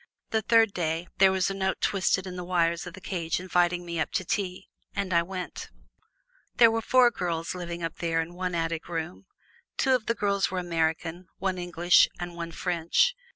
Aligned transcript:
The 0.31 0.41
third 0.41 0.73
day, 0.73 1.07
there 1.19 1.31
was 1.31 1.51
a 1.51 1.53
note 1.53 1.79
twisted 1.79 2.25
in 2.25 2.35
the 2.35 2.43
wires 2.43 2.87
of 2.87 2.95
the 2.95 2.99
cage 3.01 3.39
inviting 3.39 3.85
me 3.85 3.99
up 3.99 4.11
to 4.13 4.25
tea. 4.25 4.67
And 4.95 5.13
I 5.13 5.21
went. 5.21 5.69
There 6.55 6.71
were 6.71 6.81
four 6.81 7.11
girls 7.11 7.53
living 7.53 7.83
up 7.83 7.97
there 7.97 8.19
in 8.19 8.33
one 8.33 8.55
attic 8.55 8.89
room. 8.89 9.27
Two 9.77 9.93
of 9.93 10.07
these 10.07 10.15
girls 10.17 10.49
were 10.49 10.57
Americans, 10.57 11.27
one 11.37 11.59
English 11.59 12.09
and 12.19 12.35
one 12.35 12.51
French. 12.51 13.13